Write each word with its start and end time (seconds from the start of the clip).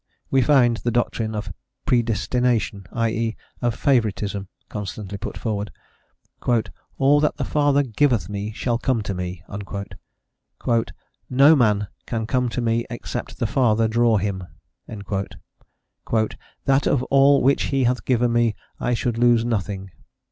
We 0.31 0.41
find 0.41 0.77
the 0.77 0.89
doctrine 0.89 1.35
of 1.35 1.53
predestination, 1.85 2.87
i.e., 2.91 3.35
of 3.61 3.75
favouritism, 3.75 4.47
constantly 4.67 5.19
put 5.19 5.37
forward. 5.37 5.69
"All 6.97 7.19
that 7.19 7.37
the 7.37 7.45
Father 7.45 7.83
giveth 7.83 8.27
me 8.27 8.51
shall 8.51 8.79
come 8.79 9.03
to 9.03 9.13
me." 9.13 9.43
"No 11.29 11.55
man 11.55 11.87
can 12.07 12.25
come 12.25 12.49
to 12.49 12.61
me 12.61 12.83
except 12.89 13.37
the 13.37 13.45
Father 13.45 13.87
draw 13.87 14.17
him." 14.17 14.45
"That 14.87 15.35
of 16.87 17.03
all 17.03 17.43
which 17.43 17.63
He 17.65 17.83
hath 17.83 18.03
given 18.03 18.33
me 18.33 18.55
I 18.79 18.95
should 18.95 19.19
lose 19.19 19.45
nothing." 19.45 19.91